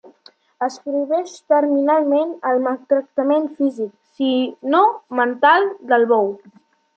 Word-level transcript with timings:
Es 0.67 0.75
prohibeix 0.85 1.33
terminantment 1.53 2.31
el 2.53 2.61
maltractament 2.69 3.45
físic, 3.61 3.93
si 4.17 4.31
no 4.77 4.81
mental, 5.21 5.69
del 5.93 6.09
bou. 6.15 6.35